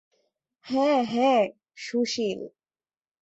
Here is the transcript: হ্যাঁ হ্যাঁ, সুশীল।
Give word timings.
হ্যাঁ 0.65 1.03
হ্যাঁ, 1.05 1.43
সুশীল। 1.77 2.39